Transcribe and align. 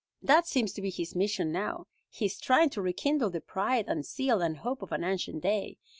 "That 0.23 0.47
seems 0.47 0.73
to 0.73 0.81
be 0.81 0.89
his 0.89 1.15
mission 1.15 1.51
now. 1.51 1.85
He 2.09 2.25
is 2.25 2.39
trying 2.39 2.71
to 2.71 2.81
rekindle 2.81 3.29
the 3.29 3.39
pride 3.39 3.85
and 3.87 4.03
zeal 4.03 4.41
and 4.41 4.57
hope 4.57 4.81
of 4.81 4.91
an 4.91 5.03
ancient 5.03 5.43
day. 5.43 5.77